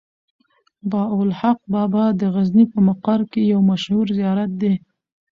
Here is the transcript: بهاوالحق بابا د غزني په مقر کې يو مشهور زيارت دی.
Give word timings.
بهاوالحق 0.89 1.59
بابا 1.73 2.05
د 2.19 2.21
غزني 2.33 2.65
په 2.73 2.79
مقر 2.87 3.19
کې 3.31 3.41
يو 3.53 3.59
مشهور 3.71 4.05
زيارت 4.19 4.51
دی. 4.61 4.73